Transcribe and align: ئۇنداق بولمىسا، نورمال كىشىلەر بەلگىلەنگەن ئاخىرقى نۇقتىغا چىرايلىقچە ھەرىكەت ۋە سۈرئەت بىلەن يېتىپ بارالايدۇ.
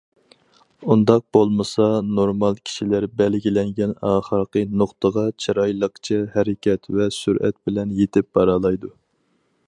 ئۇنداق 0.93 1.23
بولمىسا، 1.35 1.89
نورمال 2.19 2.55
كىشىلەر 2.69 3.05
بەلگىلەنگەن 3.19 3.93
ئاخىرقى 4.11 4.63
نۇقتىغا 4.83 5.25
چىرايلىقچە 5.45 6.19
ھەرىكەت 6.37 6.91
ۋە 7.01 7.07
سۈرئەت 7.19 7.59
بىلەن 7.69 7.93
يېتىپ 8.01 8.31
بارالايدۇ. 8.39 8.91